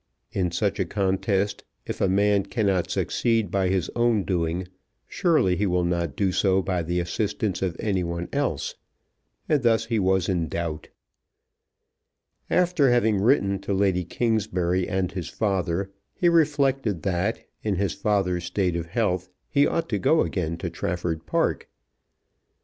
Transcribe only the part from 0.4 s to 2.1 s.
such a contest, if a